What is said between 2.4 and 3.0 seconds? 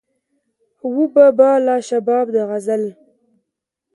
غزل